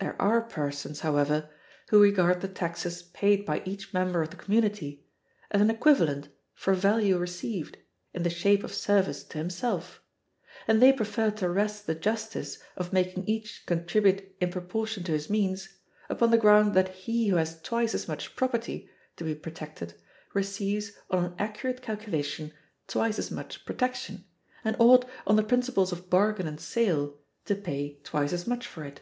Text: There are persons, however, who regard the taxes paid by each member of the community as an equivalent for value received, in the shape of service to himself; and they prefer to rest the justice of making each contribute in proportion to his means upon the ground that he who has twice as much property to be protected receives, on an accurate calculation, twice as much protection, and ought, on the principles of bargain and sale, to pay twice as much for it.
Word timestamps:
There 0.00 0.20
are 0.20 0.42
persons, 0.42 1.00
however, 1.00 1.48
who 1.88 2.02
regard 2.02 2.42
the 2.42 2.48
taxes 2.48 3.02
paid 3.02 3.46
by 3.46 3.62
each 3.64 3.94
member 3.94 4.20
of 4.20 4.28
the 4.28 4.36
community 4.36 5.02
as 5.50 5.62
an 5.62 5.70
equivalent 5.70 6.28
for 6.52 6.74
value 6.74 7.16
received, 7.16 7.78
in 8.12 8.22
the 8.22 8.28
shape 8.28 8.62
of 8.64 8.74
service 8.74 9.24
to 9.24 9.38
himself; 9.38 10.02
and 10.68 10.82
they 10.82 10.92
prefer 10.92 11.30
to 11.30 11.48
rest 11.48 11.86
the 11.86 11.94
justice 11.94 12.58
of 12.76 12.92
making 12.92 13.24
each 13.26 13.64
contribute 13.64 14.30
in 14.42 14.50
proportion 14.50 15.04
to 15.04 15.12
his 15.12 15.30
means 15.30 15.70
upon 16.10 16.30
the 16.30 16.36
ground 16.38 16.74
that 16.74 16.90
he 16.90 17.28
who 17.28 17.36
has 17.36 17.62
twice 17.62 17.94
as 17.94 18.06
much 18.06 18.36
property 18.36 18.90
to 19.16 19.24
be 19.24 19.34
protected 19.34 19.94
receives, 20.34 20.92
on 21.10 21.24
an 21.24 21.34
accurate 21.38 21.80
calculation, 21.80 22.52
twice 22.88 23.18
as 23.18 23.30
much 23.30 23.64
protection, 23.64 24.26
and 24.66 24.76
ought, 24.78 25.06
on 25.26 25.36
the 25.36 25.42
principles 25.42 25.92
of 25.92 26.10
bargain 26.10 26.46
and 26.46 26.60
sale, 26.60 27.16
to 27.46 27.54
pay 27.54 27.98
twice 28.04 28.34
as 28.34 28.46
much 28.46 28.66
for 28.66 28.84
it. 28.84 29.00